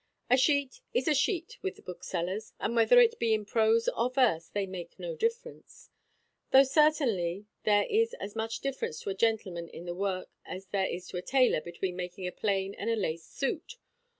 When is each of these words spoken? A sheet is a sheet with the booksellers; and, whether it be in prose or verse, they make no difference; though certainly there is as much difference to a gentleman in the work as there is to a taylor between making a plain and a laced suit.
A 0.31 0.35
sheet 0.35 0.81
is 0.95 1.07
a 1.07 1.13
sheet 1.13 1.59
with 1.61 1.75
the 1.75 1.83
booksellers; 1.83 2.53
and, 2.59 2.75
whether 2.75 2.99
it 2.99 3.19
be 3.19 3.35
in 3.35 3.45
prose 3.45 3.87
or 3.87 4.09
verse, 4.09 4.47
they 4.49 4.65
make 4.65 4.97
no 4.97 5.15
difference; 5.15 5.91
though 6.49 6.63
certainly 6.63 7.45
there 7.65 7.83
is 7.83 8.15
as 8.15 8.35
much 8.35 8.61
difference 8.61 8.99
to 9.01 9.11
a 9.11 9.13
gentleman 9.13 9.67
in 9.69 9.85
the 9.85 9.93
work 9.93 10.31
as 10.43 10.65
there 10.69 10.87
is 10.87 11.05
to 11.09 11.17
a 11.17 11.21
taylor 11.21 11.61
between 11.61 11.95
making 11.97 12.25
a 12.25 12.31
plain 12.31 12.73
and 12.73 12.89
a 12.89 12.95
laced 12.95 13.37
suit. 13.37 13.75